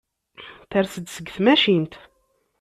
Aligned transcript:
Ters-d 0.69 1.05
seg 1.11 1.27
tmacint. 1.35 1.93